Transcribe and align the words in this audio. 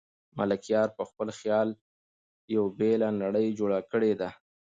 ملکیار 0.37 0.87
په 0.97 1.03
خپل 1.09 1.27
خیال 1.39 1.69
یوه 2.55 2.69
بېله 2.79 3.09
نړۍ 3.23 3.47
جوړه 3.59 3.79
کړې 3.91 4.11
ده. 4.19 4.29